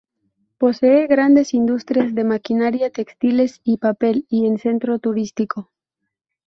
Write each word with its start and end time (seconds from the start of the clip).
Posee 0.57 1.05
grandes 1.05 1.53
industrias 1.53 2.15
de 2.15 2.23
maquinaria, 2.23 2.89
textiles 2.89 3.61
y 3.63 3.77
papel 3.77 4.25
y 4.31 4.47
en 4.47 4.57
centro 4.57 4.97
turístico. 4.97 5.69